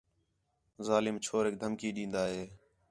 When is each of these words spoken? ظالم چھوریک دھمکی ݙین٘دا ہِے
ظالم 0.87 1.15
چھوریک 1.25 1.55
دھمکی 1.61 1.89
ݙین٘دا 1.95 2.23
ہِے 2.33 2.43